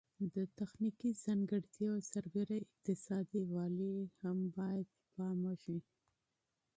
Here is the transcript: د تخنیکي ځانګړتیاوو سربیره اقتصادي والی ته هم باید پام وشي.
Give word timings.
د 0.33 0.35
تخنیکي 0.59 1.09
ځانګړتیاوو 1.23 2.05
سربیره 2.11 2.55
اقتصادي 2.63 3.41
والی 3.53 3.91
ته 3.99 4.07
هم 4.23 4.37
باید 4.57 4.87
پام 5.13 5.37
وشي. 5.47 5.77